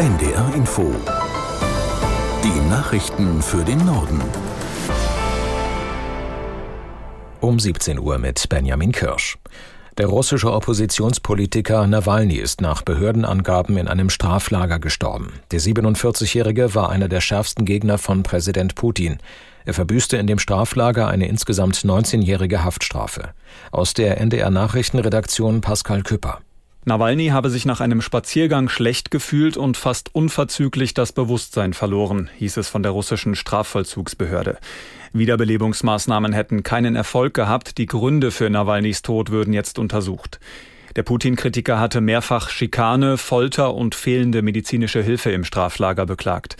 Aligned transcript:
NDR 0.00 0.54
Info. 0.54 0.94
Die 2.42 2.70
Nachrichten 2.70 3.42
für 3.42 3.62
den 3.62 3.84
Norden. 3.84 4.18
Um 7.42 7.58
17 7.58 7.98
Uhr 7.98 8.16
mit 8.16 8.48
Benjamin 8.48 8.92
Kirsch. 8.92 9.36
Der 9.98 10.06
russische 10.06 10.54
Oppositionspolitiker 10.54 11.86
Nawalny 11.86 12.36
ist 12.36 12.62
nach 12.62 12.80
Behördenangaben 12.80 13.76
in 13.76 13.88
einem 13.88 14.08
Straflager 14.08 14.78
gestorben. 14.78 15.34
Der 15.50 15.60
47-Jährige 15.60 16.74
war 16.74 16.88
einer 16.88 17.08
der 17.08 17.20
schärfsten 17.20 17.66
Gegner 17.66 17.98
von 17.98 18.22
Präsident 18.22 18.76
Putin. 18.76 19.18
Er 19.66 19.74
verbüßte 19.74 20.16
in 20.16 20.26
dem 20.26 20.38
Straflager 20.38 21.08
eine 21.08 21.28
insgesamt 21.28 21.76
19-jährige 21.76 22.64
Haftstrafe. 22.64 23.34
Aus 23.70 23.92
der 23.92 24.18
NDR 24.18 24.48
Nachrichtenredaktion 24.48 25.60
Pascal 25.60 26.02
Küpper. 26.02 26.40
Nawalny 26.86 27.28
habe 27.28 27.50
sich 27.50 27.66
nach 27.66 27.80
einem 27.80 28.00
Spaziergang 28.00 28.70
schlecht 28.70 29.10
gefühlt 29.10 29.58
und 29.58 29.76
fast 29.76 30.14
unverzüglich 30.14 30.94
das 30.94 31.12
Bewusstsein 31.12 31.74
verloren, 31.74 32.30
hieß 32.38 32.56
es 32.56 32.70
von 32.70 32.82
der 32.82 32.92
russischen 32.92 33.34
Strafvollzugsbehörde. 33.34 34.56
Wiederbelebungsmaßnahmen 35.12 36.32
hätten 36.32 36.62
keinen 36.62 36.96
Erfolg 36.96 37.34
gehabt, 37.34 37.76
die 37.76 37.86
Gründe 37.86 38.30
für 38.30 38.48
Nawalnys 38.48 39.02
Tod 39.02 39.30
würden 39.30 39.52
jetzt 39.52 39.78
untersucht. 39.78 40.40
Der 40.96 41.02
Putin-Kritiker 41.02 41.78
hatte 41.78 42.00
mehrfach 42.00 42.48
Schikane, 42.48 43.18
Folter 43.18 43.74
und 43.74 43.94
fehlende 43.94 44.40
medizinische 44.40 45.02
Hilfe 45.02 45.30
im 45.32 45.44
Straflager 45.44 46.06
beklagt. 46.06 46.56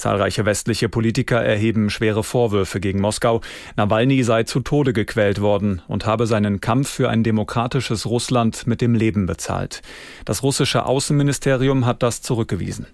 Zahlreiche 0.00 0.46
westliche 0.46 0.88
Politiker 0.88 1.42
erheben 1.42 1.90
schwere 1.90 2.24
Vorwürfe 2.24 2.80
gegen 2.80 3.00
Moskau. 3.00 3.40
Nawalny 3.76 4.22
sei 4.24 4.42
zu 4.42 4.60
Tode 4.60 4.92
gequält 4.92 5.40
worden 5.40 5.82
und 5.88 6.06
habe 6.06 6.26
seinen 6.26 6.60
Kampf 6.60 6.88
für 6.88 7.08
ein 7.08 7.22
demokratisches 7.22 8.06
Russland 8.06 8.66
mit 8.66 8.80
dem 8.80 8.94
Leben 8.94 9.26
bezahlt. 9.26 9.82
Das 10.24 10.42
russische 10.42 10.86
Außenministerium 10.86 11.86
hat 11.86 12.02
das 12.02 12.22
zurückgewiesen. 12.22 12.86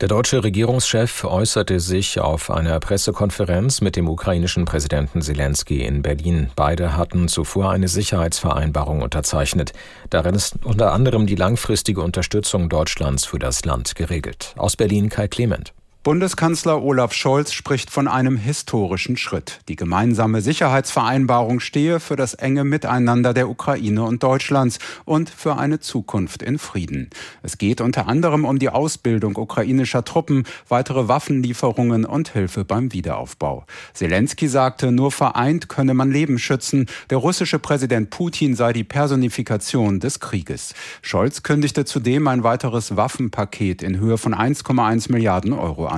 Der 0.00 0.08
deutsche 0.08 0.42
Regierungschef 0.42 1.22
äußerte 1.22 1.78
sich 1.78 2.18
auf 2.18 2.50
einer 2.50 2.80
Pressekonferenz 2.80 3.80
mit 3.80 3.94
dem 3.94 4.08
ukrainischen 4.08 4.64
Präsidenten 4.64 5.22
Zelensky 5.22 5.82
in 5.82 6.02
Berlin. 6.02 6.50
Beide 6.56 6.96
hatten 6.96 7.28
zuvor 7.28 7.70
eine 7.70 7.86
Sicherheitsvereinbarung 7.86 9.02
unterzeichnet. 9.02 9.72
Darin 10.10 10.34
ist 10.34 10.56
unter 10.64 10.92
anderem 10.92 11.26
die 11.26 11.36
langfristige 11.36 12.00
Unterstützung 12.02 12.68
Deutschlands 12.68 13.24
für 13.24 13.38
das 13.38 13.64
Land 13.64 13.94
geregelt. 13.94 14.54
Aus 14.56 14.74
Berlin 14.76 15.10
Kai 15.10 15.28
Clement. 15.28 15.72
Bundeskanzler 16.04 16.82
Olaf 16.82 17.14
Scholz 17.14 17.54
spricht 17.54 17.90
von 17.90 18.08
einem 18.08 18.36
historischen 18.36 19.16
Schritt. 19.16 19.60
Die 19.68 19.74
gemeinsame 19.74 20.42
Sicherheitsvereinbarung 20.42 21.60
stehe 21.60 21.98
für 21.98 22.14
das 22.14 22.34
enge 22.34 22.62
Miteinander 22.64 23.32
der 23.32 23.48
Ukraine 23.48 24.02
und 24.02 24.22
Deutschlands 24.22 24.78
und 25.06 25.30
für 25.30 25.56
eine 25.56 25.80
Zukunft 25.80 26.42
in 26.42 26.58
Frieden. 26.58 27.08
Es 27.42 27.56
geht 27.56 27.80
unter 27.80 28.06
anderem 28.06 28.44
um 28.44 28.58
die 28.58 28.68
Ausbildung 28.68 29.36
ukrainischer 29.36 30.04
Truppen, 30.04 30.44
weitere 30.68 31.08
Waffenlieferungen 31.08 32.04
und 32.04 32.28
Hilfe 32.34 32.66
beim 32.66 32.92
Wiederaufbau. 32.92 33.64
Zelensky 33.94 34.46
sagte, 34.46 34.92
nur 34.92 35.10
vereint 35.10 35.70
könne 35.70 35.94
man 35.94 36.10
Leben 36.10 36.38
schützen. 36.38 36.84
Der 37.08 37.16
russische 37.16 37.58
Präsident 37.58 38.10
Putin 38.10 38.56
sei 38.56 38.74
die 38.74 38.84
Personifikation 38.84 40.00
des 40.00 40.20
Krieges. 40.20 40.74
Scholz 41.00 41.42
kündigte 41.42 41.86
zudem 41.86 42.28
ein 42.28 42.42
weiteres 42.42 42.94
Waffenpaket 42.94 43.82
in 43.82 43.98
Höhe 43.98 44.18
von 44.18 44.34
1,1 44.34 45.10
Milliarden 45.10 45.54
Euro 45.54 45.86
an. 45.86 45.93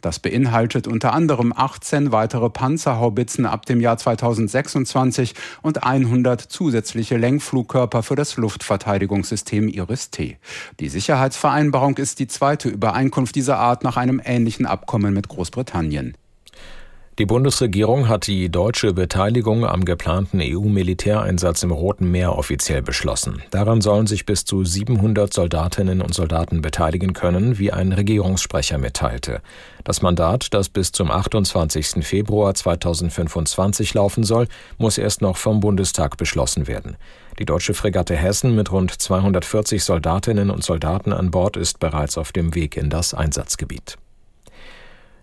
Das 0.00 0.18
beinhaltet 0.18 0.86
unter 0.86 1.12
anderem 1.12 1.52
18 1.54 2.12
weitere 2.12 2.50
Panzerhaubitzen 2.50 3.46
ab 3.46 3.66
dem 3.66 3.80
Jahr 3.80 3.96
2026 3.96 5.34
und 5.62 5.84
100 5.84 6.40
zusätzliche 6.40 7.16
Lenkflugkörper 7.16 8.02
für 8.02 8.16
das 8.16 8.36
Luftverteidigungssystem 8.36 9.68
Iris-T. 9.68 10.38
Die 10.80 10.88
Sicherheitsvereinbarung 10.88 11.96
ist 11.98 12.18
die 12.18 12.28
zweite 12.28 12.68
Übereinkunft 12.68 13.34
dieser 13.34 13.58
Art 13.58 13.84
nach 13.84 13.96
einem 13.96 14.20
ähnlichen 14.24 14.66
Abkommen 14.66 15.14
mit 15.14 15.28
Großbritannien. 15.28 16.16
Die 17.20 17.26
Bundesregierung 17.26 18.08
hat 18.08 18.28
die 18.28 18.48
deutsche 18.48 18.94
Beteiligung 18.94 19.66
am 19.66 19.84
geplanten 19.84 20.40
EU-Militäreinsatz 20.40 21.62
im 21.62 21.70
Roten 21.70 22.10
Meer 22.10 22.34
offiziell 22.38 22.80
beschlossen. 22.80 23.42
Daran 23.50 23.82
sollen 23.82 24.06
sich 24.06 24.24
bis 24.24 24.46
zu 24.46 24.64
700 24.64 25.30
Soldatinnen 25.30 26.00
und 26.00 26.14
Soldaten 26.14 26.62
beteiligen 26.62 27.12
können, 27.12 27.58
wie 27.58 27.72
ein 27.72 27.92
Regierungssprecher 27.92 28.78
mitteilte. 28.78 29.42
Das 29.84 30.00
Mandat, 30.00 30.54
das 30.54 30.70
bis 30.70 30.92
zum 30.92 31.10
28. 31.10 32.06
Februar 32.06 32.54
2025 32.54 33.92
laufen 33.92 34.24
soll, 34.24 34.48
muss 34.78 34.96
erst 34.96 35.20
noch 35.20 35.36
vom 35.36 35.60
Bundestag 35.60 36.16
beschlossen 36.16 36.68
werden. 36.68 36.96
Die 37.38 37.44
deutsche 37.44 37.74
Fregatte 37.74 38.16
Hessen 38.16 38.54
mit 38.54 38.72
rund 38.72 38.92
240 38.98 39.84
Soldatinnen 39.84 40.48
und 40.48 40.64
Soldaten 40.64 41.12
an 41.12 41.30
Bord 41.30 41.58
ist 41.58 41.80
bereits 41.80 42.16
auf 42.16 42.32
dem 42.32 42.54
Weg 42.54 42.78
in 42.78 42.88
das 42.88 43.12
Einsatzgebiet. 43.12 43.98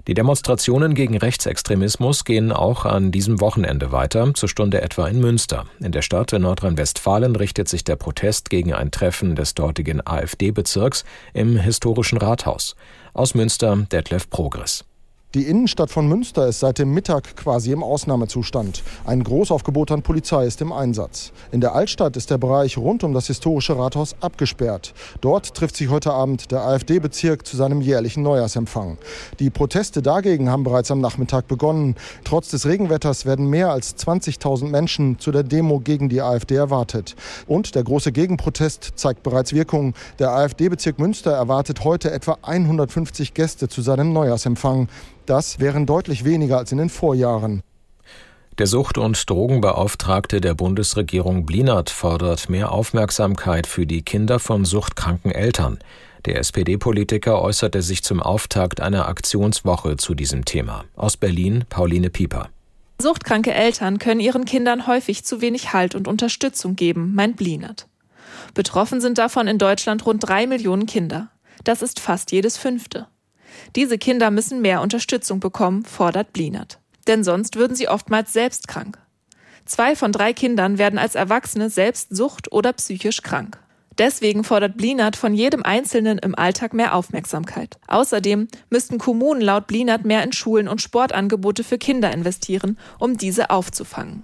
Die 0.08 0.14
Demonstrationen 0.14 0.94
gegen 0.94 1.18
Rechtsextremismus 1.18 2.24
gehen 2.24 2.54
auch 2.54 2.86
an 2.86 3.12
diesem 3.12 3.42
Wochenende 3.42 3.92
weiter, 3.92 4.34
zur 4.34 4.48
Stunde 4.48 4.82
etwa 4.82 5.06
in 5.10 5.20
Münster. 5.20 5.66
In 5.82 5.92
der 5.92 6.02
Stadt 6.02 6.32
in 6.32 6.44
Nordrhein-Westfalen 6.44 7.36
richtet 7.36 7.68
sich 7.68 7.84
der 7.84 7.98
Protest 7.98 8.50
gegen 8.50 8.74
ein 8.74 8.90
Treffen 8.90 9.36
des 9.36 9.54
dortigen 9.54 10.02
AfD-Bezirks 10.06 11.04
im 11.34 11.58
historischen 11.58 12.20
Rathaus. 12.20 12.78
Aus 13.14 13.36
Münster 13.36 13.86
Detlef 13.92 14.30
Progress. 14.30 14.86
Die 15.38 15.44
Innenstadt 15.44 15.92
von 15.92 16.08
Münster 16.08 16.48
ist 16.48 16.62
seit 16.62 16.80
dem 16.80 16.96
Mittag 16.96 17.36
quasi 17.36 17.72
im 17.72 17.84
Ausnahmezustand. 17.84 18.82
Ein 19.06 19.24
Großaufgebot 19.24 19.92
an 19.92 20.02
Polizei 20.02 20.48
ist 20.48 20.62
im 20.62 20.72
Einsatz. 20.72 21.32
In 21.52 21.62
der 21.62 21.76
Altstadt 21.76 22.18
ist 22.18 22.32
der 22.32 22.40
Bereich 22.40 22.76
rund 22.76 23.04
um 23.04 23.14
das 23.14 23.28
historische 23.28 23.78
Rathaus 23.78 24.16
abgesperrt. 24.20 24.96
Dort 25.22 25.54
trifft 25.54 25.76
sich 25.76 25.92
heute 25.92 26.12
Abend 26.12 26.50
der 26.52 26.64
AfD-Bezirk 26.64 27.46
zu 27.46 27.56
seinem 27.56 27.82
jährlichen 27.82 28.24
Neujahrsempfang. 28.24 28.98
Die 29.38 29.52
Proteste 29.52 30.02
dagegen 30.02 30.50
haben 30.50 30.64
bereits 30.64 30.90
am 30.90 31.02
Nachmittag 31.02 31.48
begonnen. 31.48 31.94
Trotz 32.24 32.50
des 32.50 32.66
Regenwetters 32.66 33.28
werden 33.28 33.48
mehr 33.48 33.70
als 33.70 33.96
20.000 33.96 34.70
Menschen 34.70 35.20
zu 35.20 35.32
der 35.32 35.44
Demo 35.44 35.80
gegen 35.80 36.10
die 36.10 36.24
AfD 36.24 36.56
erwartet. 36.56 37.16
Und 37.46 37.76
der 37.76 37.84
große 37.84 38.12
Gegenprotest 38.12 38.94
zeigt 38.96 39.22
bereits 39.22 39.54
Wirkung. 39.54 39.94
Der 40.18 40.32
AfD-Bezirk 40.32 40.98
Münster 40.98 41.34
erwartet 41.34 41.84
heute 41.84 42.10
etwa 42.10 42.40
150 42.42 43.36
Gäste 43.36 43.68
zu 43.68 43.84
seinem 43.84 44.14
Neujahrsempfang. 44.14 44.88
Das 45.28 45.60
wären 45.60 45.86
deutlich 45.86 46.24
weniger 46.24 46.58
als 46.58 46.72
in 46.72 46.78
den 46.78 46.90
Vorjahren. 46.90 47.62
Der 48.58 48.66
Sucht- 48.66 48.98
und 48.98 49.30
Drogenbeauftragte 49.30 50.40
der 50.40 50.56
Bundesregierung 50.56 51.46
Blinert 51.46 51.90
fordert 51.90 52.50
mehr 52.50 52.72
Aufmerksamkeit 52.72 53.68
für 53.68 53.86
die 53.86 54.02
Kinder 54.02 54.40
von 54.40 54.64
suchtkranken 54.64 55.32
Eltern. 55.32 55.80
Der 56.26 56.40
SPD-Politiker 56.40 57.42
äußerte 57.42 57.82
sich 57.82 58.04
zum 58.04 58.24
Auftakt 58.24 58.80
einer 58.80 59.10
Aktionswoche 59.10 59.98
zu 59.98 60.16
diesem 60.16 60.46
Thema. 60.46 60.86
Aus 60.96 61.18
Berlin 61.18 61.66
Pauline 61.70 62.10
Pieper. 62.10 62.50
Suchtkranke 62.98 63.54
Eltern 63.54 64.00
können 64.00 64.22
ihren 64.22 64.46
Kindern 64.46 64.88
häufig 64.88 65.26
zu 65.26 65.42
wenig 65.42 65.74
Halt 65.74 65.94
und 65.94 66.08
Unterstützung 66.08 66.78
geben, 66.78 67.14
meint 67.14 67.36
Blinert. 67.36 67.88
Betroffen 68.54 69.02
sind 69.02 69.18
davon 69.18 69.48
in 69.48 69.58
Deutschland 69.58 70.06
rund 70.06 70.28
drei 70.28 70.48
Millionen 70.48 70.86
Kinder. 70.86 71.30
Das 71.66 71.82
ist 71.82 72.00
fast 72.00 72.32
jedes 72.32 72.58
fünfte. 72.58 73.08
Diese 73.76 73.98
Kinder 73.98 74.32
müssen 74.32 74.62
mehr 74.62 74.82
Unterstützung 74.82 75.40
bekommen, 75.40 75.86
fordert 75.86 76.34
Blinert. 76.34 76.80
Denn 77.08 77.24
sonst 77.24 77.56
würden 77.56 77.76
sie 77.76 77.88
oftmals 77.88 78.34
selbst 78.34 78.68
krank. 78.68 79.00
Zwei 79.66 79.96
von 79.96 80.12
drei 80.12 80.34
Kindern 80.34 80.78
werden 80.78 81.00
als 81.00 81.16
Erwachsene 81.16 81.70
selbst 81.70 82.16
sucht- 82.16 82.52
oder 82.52 82.74
psychisch 82.74 83.22
krank. 83.22 83.60
Deswegen 83.98 84.44
fordert 84.44 84.78
Blinert 84.78 85.16
von 85.16 85.34
jedem 85.34 85.64
Einzelnen 85.64 86.20
im 86.20 86.36
Alltag 86.36 86.74
mehr 86.74 86.94
Aufmerksamkeit. 86.94 87.80
Außerdem 87.88 88.48
müssten 88.70 89.00
Kommunen 89.00 89.42
laut 89.42 89.68
Blinert 89.68 90.06
mehr 90.06 90.24
in 90.24 90.34
Schulen 90.34 90.68
und 90.68 90.82
Sportangebote 90.82 91.64
für 91.64 91.78
Kinder 91.78 92.14
investieren, 92.14 92.78
um 93.00 93.18
diese 93.18 93.50
aufzufangen. 93.50 94.24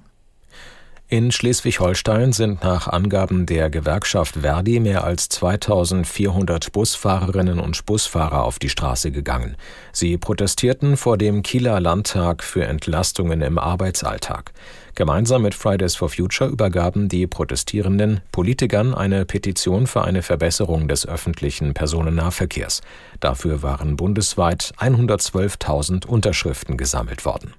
In 1.13 1.31
Schleswig-Holstein 1.31 2.34
sind 2.34 2.63
nach 2.63 2.88
Angaben 2.88 3.46
der 3.46 3.69
Gewerkschaft 3.69 4.38
Verdi 4.41 4.79
mehr 4.79 5.03
als 5.03 5.29
2400 5.29 6.72
Busfahrerinnen 6.72 7.59
und 7.59 7.85
Busfahrer 7.85 8.43
auf 8.43 8.58
die 8.58 8.70
Straße 8.70 9.11
gegangen. 9.11 9.55
Sie 9.91 10.17
protestierten 10.17 10.97
vor 10.97 11.20
dem 11.20 11.43
Kieler 11.43 11.79
Landtag 11.79 12.41
für 12.41 12.66
Entlastungen 12.66 13.43
im 13.43 13.59
Arbeitsalltag. 13.59 14.53
Gemeinsam 14.96 15.43
mit 15.43 15.53
Fridays 15.53 15.96
for 15.96 16.09
Future 16.09 16.49
übergaben 16.49 17.09
die 17.09 17.28
Protestierenden 17.28 18.22
Politikern 18.32 18.96
eine 18.96 19.26
Petition 19.26 19.85
für 19.85 20.03
eine 20.03 20.23
Verbesserung 20.23 20.87
des 20.87 21.08
öffentlichen 21.08 21.76
Personennahverkehrs. 21.76 22.82
Dafür 23.20 23.61
waren 23.61 23.97
bundesweit 23.97 24.73
112.000 24.79 26.08
Unterschriften 26.08 26.76
gesammelt 26.76 27.23
worden. 27.23 27.53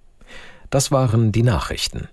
Das 0.70 0.90
waren 0.90 1.30
die 1.30 1.44
Nachrichten. 1.44 2.08